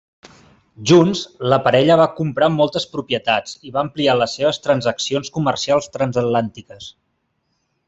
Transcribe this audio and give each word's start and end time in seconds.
Junts, 0.91 1.19
la 1.53 1.59
parella 1.67 1.97
va 2.01 2.07
comprar 2.19 2.49
moltes 2.53 2.87
propietats 2.95 3.53
i 3.69 3.75
va 3.77 3.83
ampliar 3.83 4.17
les 4.23 4.33
seves 4.41 4.61
transaccions 4.65 5.31
comercials 5.39 5.93
transatlàntiques. 5.99 6.91